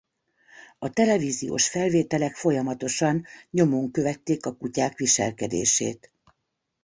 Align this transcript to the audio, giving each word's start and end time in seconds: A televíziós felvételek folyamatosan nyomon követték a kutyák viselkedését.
A 0.79 0.89
televíziós 0.89 1.67
felvételek 1.69 2.35
folyamatosan 2.35 3.25
nyomon 3.49 3.91
követték 3.91 4.45
a 4.45 4.55
kutyák 4.55 4.97
viselkedését. 4.97 6.11